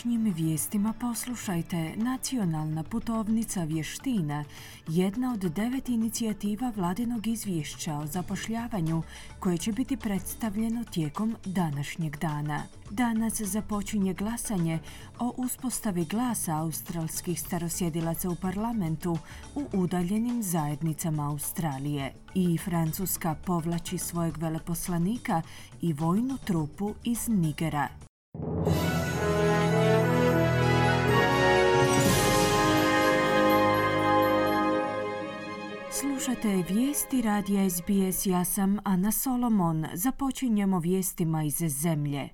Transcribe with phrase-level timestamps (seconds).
[0.00, 4.44] Današnjim vijestima poslušajte Nacionalna putovnica vještina,
[4.88, 9.02] jedna od devet inicijativa vladinog izvješća o zapošljavanju
[9.40, 12.62] koje će biti predstavljeno tijekom današnjeg dana.
[12.90, 14.78] Danas započinje glasanje
[15.18, 19.18] o uspostavi glasa australskih starosjedilaca u parlamentu
[19.54, 22.12] u udaljenim zajednicama Australije.
[22.34, 25.42] I Francuska povlači svojeg veleposlanika
[25.82, 28.09] i vojnu trupu iz Nigera.
[36.00, 39.86] Slušate vijesti radija SBS, ja sam Ana Solomon.
[39.94, 42.28] Započinjemo vijestima iz zemlje.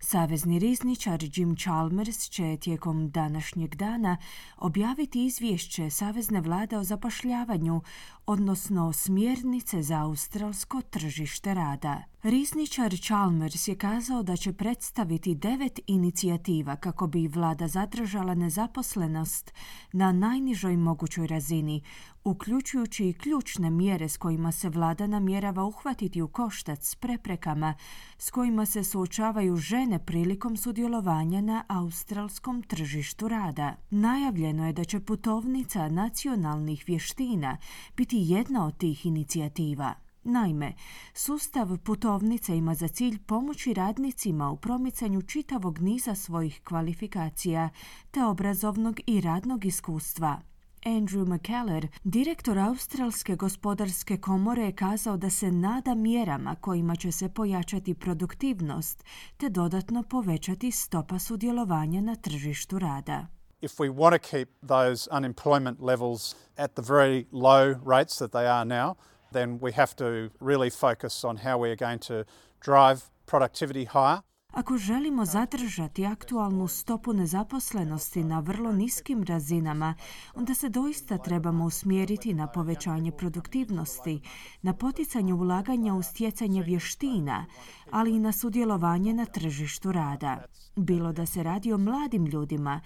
[0.00, 4.16] Savezni rizničar Jim Chalmers će tijekom današnjeg dana
[4.56, 7.82] objaviti izvješće Savezne vlade o zapošljavanju,
[8.26, 12.02] odnosno smjernice za australsko tržište rada.
[12.22, 19.52] Rizničar Chalmers je kazao da će predstaviti devet inicijativa kako bi vlada zadržala nezaposlenost
[19.92, 21.82] na najnižoj mogućoj razini,
[22.24, 27.74] uključujući i ključne mjere s kojima se vlada namjerava uhvatiti u koštac s preprekama
[28.18, 33.76] s kojima se suočavaju žene prilikom sudjelovanja na australskom tržištu rada.
[33.90, 37.56] Najavljeno je da će putovnica nacionalnih vještina
[37.96, 39.94] biti jedna od tih inicijativa.
[40.24, 40.72] Naime,
[41.14, 47.68] sustav putovnice ima za cilj pomoći radnicima u promicanju čitavog niza svojih kvalifikacija
[48.10, 50.40] te obrazovnog i radnog iskustva.
[50.88, 57.28] Andrew McKellar, direktor Australske gospodarske komore, je kazao da se nada mjerama kojima će se
[57.28, 59.04] pojačati produktivnost
[59.36, 63.26] te dodatno povećati stopa sudjelovanja na tržištu rada.
[63.60, 68.46] If we want to keep those unemployment levels at the very low rates that they
[68.46, 68.94] are now,
[69.32, 70.04] then we have to
[70.40, 72.24] really focus on how we are going to
[72.64, 74.27] drive productivity higher.
[74.52, 79.94] Ako želimo zadržati aktualnu stopu nezaposlenosti na vrlo niskim razinama,
[80.34, 84.20] onda se doista trebamo usmjeriti na povećanje produktivnosti,
[84.62, 87.46] na poticanje ulaganja u stjecanje vještina,
[87.90, 90.44] ali i na sudjelovanje na tržištu rada.
[90.76, 92.80] Bilo da se radi o mladim ljudima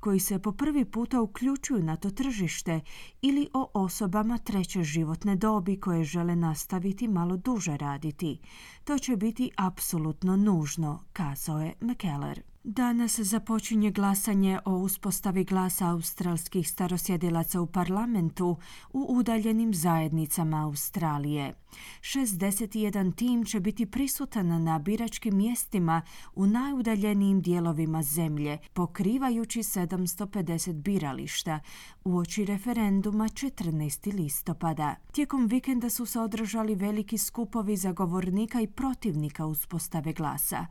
[0.00, 2.80] koji se po prvi puta uključuju na to tržište
[3.22, 8.40] ili o osobama treće životne dobi koje žele nastaviti malo duže raditi.
[8.84, 12.40] To će biti apsolutno nužno, kazao je McKellar.
[12.68, 18.56] Danas započinje glasanje o uspostavi glasa australskih starosjedilaca u parlamentu
[18.92, 21.54] u udaljenim zajednicama Australije.
[22.00, 26.02] 61 tim će biti prisutan na biračkim mjestima
[26.34, 31.60] u najudaljenijim dijelovima zemlje, pokrivajući 750 birališta
[32.04, 34.14] u oči referenduma 14.
[34.14, 34.94] listopada.
[35.12, 40.66] Tijekom vikenda su se održali veliki skupovi zagovornika i protivnika uspostave glasa,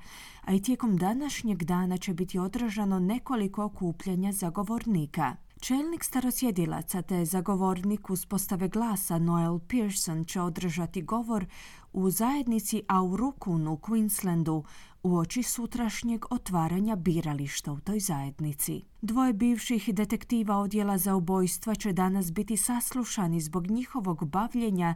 [0.45, 5.35] a i tijekom današnjeg dana će biti održano nekoliko okupljanja zagovornika.
[5.59, 11.45] Čelnik starosjedilaca te zagovornik uspostave glasa Noel Pearson će održati govor
[11.94, 14.63] u zajednici Aurukun u Queenslandu
[15.03, 18.81] u oči sutrašnjeg otvaranja birališta u toj zajednici.
[19.01, 24.95] Dvoje bivših detektiva odjela za ubojstva će danas biti saslušani zbog njihovog bavljenja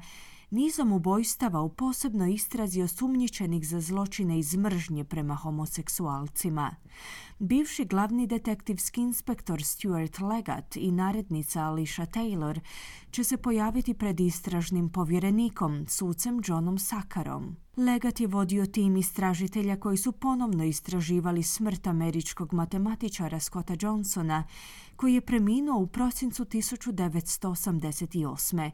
[0.50, 6.76] nizom ubojstava u posebnoj istrazi osumnjičenih za zločine iz mržnje prema homoseksualcima.
[7.40, 12.60] Bivši glavni detektivski inspektor Stuart Legat i narednica Alicia Taylor
[13.12, 17.56] će se pojaviti pred istražnim povjerenikom, sucem Johnom Sakarom.
[17.78, 24.44] Legat je vodio tim istražitelja koji su ponovno istraživali smrt američkog matematičara Scotta Johnsona,
[24.96, 28.72] koji je preminuo u prosincu 1988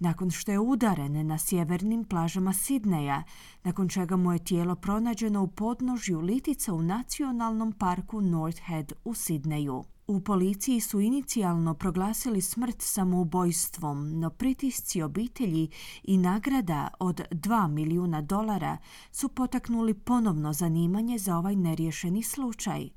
[0.00, 3.22] nakon što je udaren na sjevernim plažama Sidneja,
[3.64, 9.14] nakon čega mu je tijelo pronađeno u podnožju litica u nacionalnom parku North Head u
[9.14, 9.84] Sidneju.
[10.06, 15.68] U policiji su inicijalno proglasili smrt samoubojstvom, no pritisci obitelji
[16.02, 18.78] i nagrada od 2 milijuna dolara
[19.12, 22.88] su potaknuli ponovno zanimanje za ovaj neriješeni slučaj.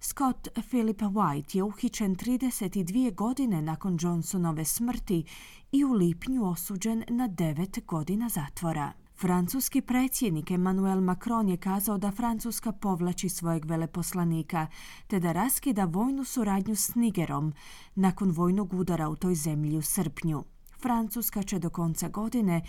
[0.00, 5.24] Scott Philip White je uhićen 32 godine nakon Johnsonove smrti
[5.72, 8.92] i u lipnju osuđen na 9 godina zatvora.
[9.22, 14.66] Francuski predsjednik Emmanuel Macron je kazao da Francuska povlači svojeg veleposlanika
[15.06, 17.52] te da raskida vojnu suradnju s Nigerom
[17.94, 20.44] nakon vojnog udara u toj zemlji u srpnju.
[20.80, 22.62] Francuska će do konca godine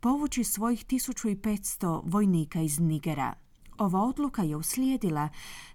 [0.00, 3.34] povući svojih 1500 vojnika iz Nigera.
[3.78, 5.28] Ova odluka je uslijedila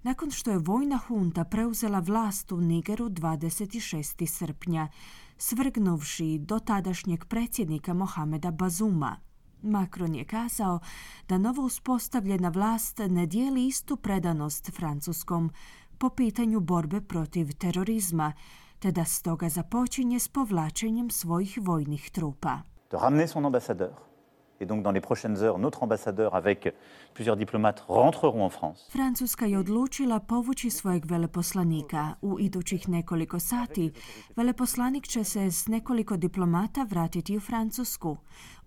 [0.03, 4.25] nakon što je vojna hunta preuzela vlast u Nigeru 26.
[4.25, 4.87] srpnja,
[5.37, 9.30] svrgnuvši do tadašnjeg predsjednika Mohameda Bazuma.
[9.61, 10.79] Macron je kazao
[11.27, 15.51] da novo uspostavljena vlast ne dijeli istu predanost Francuskom
[15.97, 18.33] po pitanju borbe protiv terorizma,
[18.79, 22.57] te da stoga započinje s povlačenjem svojih vojnih trupa.
[22.91, 24.10] De ramener son ambassadeur
[24.61, 26.73] Et donc dans les prochaines heures, notre ambassadeur avec
[27.13, 28.89] plusieurs diplomates rentreront en France.
[28.89, 32.13] Francuska je odlučila povući svojeg veleposlanika.
[32.21, 33.91] U idućih nekoliko sati
[34.35, 38.17] veleposlanik će se s nekoliko diplomata vratiti u Francusku.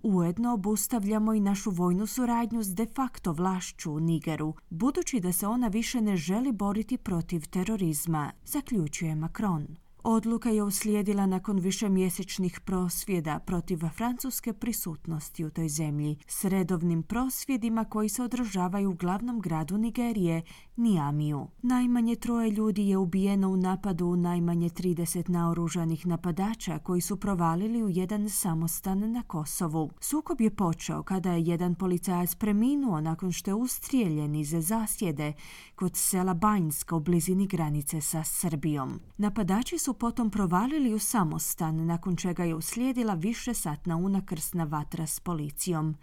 [0.03, 5.47] Ujedno obustavljamo i našu vojnu suradnju s de facto vlašću u Nigeru, budući da se
[5.47, 9.84] ona više ne želi boriti protiv terorizma, zaključuje Macron.
[10.07, 17.85] Odluka je uslijedila nakon višemjesečnih prosvjeda protiv francuske prisutnosti u toj zemlji, s redovnim prosvjedima
[17.85, 20.43] koji se održavaju u glavnom gradu Nigerije,
[20.77, 21.47] Nijamiju.
[21.63, 27.83] Najmanje troje ljudi je ubijeno u napadu u najmanje 30 naoružanih napadača koji su provalili
[27.83, 29.91] u jedan samostan na Kosovu.
[30.01, 35.33] Sukob je počeo kada je jedan policajac preminuo nakon što je ustrijeljen iz zasjede
[35.77, 39.01] kod sela Banjska u blizini granice sa Srbijom.
[39.17, 45.21] Napadači su potom provalili u samostan, nakon čega je uslijedila više satna unakrsna vatra s
[45.21, 45.97] policijom.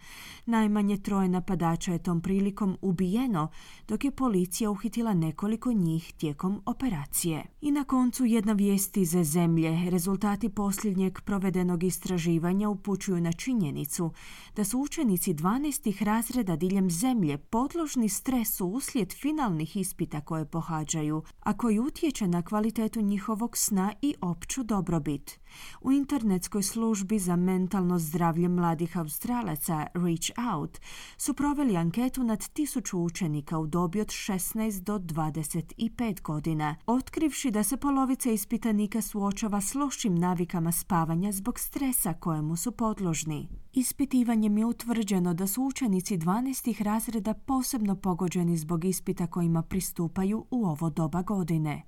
[0.46, 3.48] Najmanje troje napadača je tom prilikom ubijeno,
[3.88, 7.44] dok je policija uhitila nekoliko njih tijekom operacije.
[7.60, 9.90] I na koncu jedna vijest iz zemlje.
[9.90, 14.10] Rezultati posljednjeg provedenog istraživanja upućuju na činjenicu
[14.56, 16.04] da su učenici 12.
[16.04, 23.00] razreda diljem zemlje podložni stresu uslijed finalnih ispita koje pohađaju, a koji utječe na kvalitetu
[23.00, 25.40] njihovog sna i opću dobrobit.
[25.80, 30.80] U internetskoj službi za mentalno zdravlje mladih Australaca Reach Out
[31.16, 37.62] su proveli anketu nad tisuću učenika u dobi od 16 do 25 godina, otkrivši da
[37.62, 43.61] se polovica ispitanika suočava s lošim navikama spavanja zbog stresa kojemu su podložni.
[43.74, 46.82] Ispitivanjem je utvrđeno da su učenici 12.
[46.82, 51.82] razreda posebno pogođeni zbog ispita kojima pristupaju u ovo doba godine.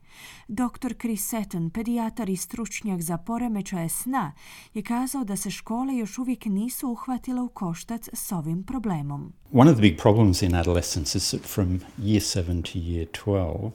[0.48, 0.94] Dr.
[1.00, 4.32] Chris Seton, pedijatar i stručnjak za poremećaje sna,
[4.74, 9.32] je kazao da se škole još uvijek nisu uhvatile u koštac s ovim problemom.
[9.52, 13.70] One of the big problems in adolescence is that from year 7 to year 12,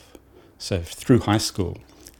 [0.58, 1.74] so through high school,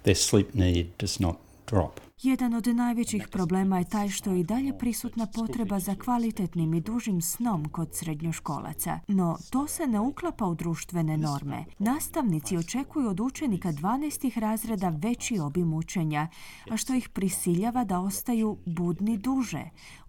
[0.04, 1.36] their sleep need does not
[1.72, 2.09] drop.
[2.22, 6.82] Jedan od najvećih problema je taj što je i dalje prisutna potreba za kvalitetnim i
[6.82, 9.00] dužim snom kod srednjoškolaca.
[9.08, 11.66] No, to se ne uklapa u društvene norme.
[11.78, 14.40] Nastavnici očekuju od učenika 12.
[14.40, 16.28] razreda veći obim učenja,
[16.72, 19.64] a što ih prisiljava da ostaju budni duže.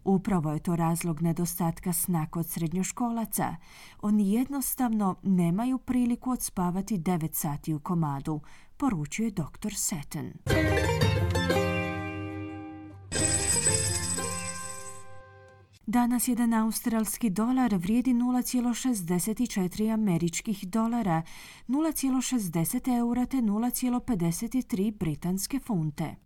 [0.05, 3.57] Upravo je to razlog nedostatka sna kod srednjoškolaca.
[4.03, 8.41] Oni jednostavno nemaju priliku odspavati 9 sati u komadu,
[8.77, 9.75] poručuje dr.
[9.75, 10.33] Seton.
[15.93, 21.23] Danas jedan australski dolar vrijedi 0,64 američkih dolara,
[21.69, 26.17] 0,60 eura te 0,53 britanske funte.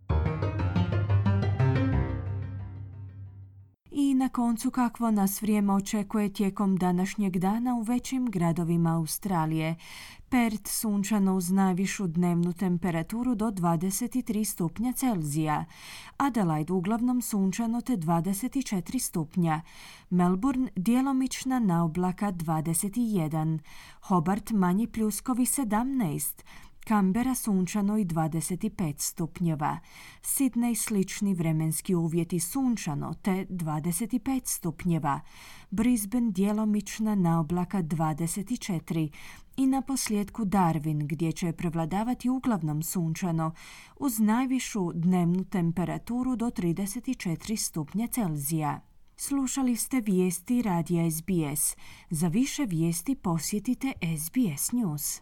[3.97, 9.75] I na koncu kakvo nas vrijeme očekuje tijekom današnjeg dana u većim gradovima Australije.
[10.29, 15.65] Perth sunčano uz najvišu dnevnu temperaturu do 23 stupnja Celzija.
[16.17, 19.61] Adelaide uglavnom sunčano te 24 stupnja.
[20.09, 23.59] Melbourne djelomična na oblaka 21.
[24.01, 26.43] Hobart manji pljuskovi 17.
[26.87, 29.79] Kambera sunčano i 25 stupnjeva.
[30.21, 35.19] Sidney slični vremenski uvjeti sunčano te 25 stupnjeva.
[35.69, 39.09] Brisbane djelomična na oblaka 24
[39.57, 43.51] i na posljedku Darwin gdje će prevladavati uglavnom sunčano
[43.99, 48.81] uz najvišu dnevnu temperaturu do 34 stupnja Celzija.
[49.17, 51.75] Slušali ste vijesti radija SBS.
[52.09, 55.21] Za više vijesti posjetite SBS News.